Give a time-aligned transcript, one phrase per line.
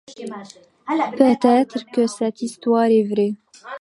[1.15, 3.35] Peut-être que cette histoire est vraie.